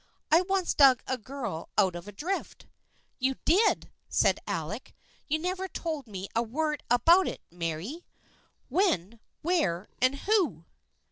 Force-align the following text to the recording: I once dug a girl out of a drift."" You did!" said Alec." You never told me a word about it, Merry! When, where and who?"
I 0.31 0.41
once 0.41 0.73
dug 0.73 1.03
a 1.05 1.15
girl 1.15 1.69
out 1.77 1.95
of 1.95 2.07
a 2.07 2.11
drift."" 2.11 2.65
You 3.19 3.35
did!" 3.45 3.91
said 4.09 4.39
Alec." 4.47 4.95
You 5.27 5.37
never 5.37 5.67
told 5.67 6.07
me 6.07 6.27
a 6.35 6.41
word 6.41 6.81
about 6.89 7.27
it, 7.27 7.43
Merry! 7.51 8.03
When, 8.67 9.19
where 9.43 9.89
and 10.01 10.15
who?" 10.15 10.65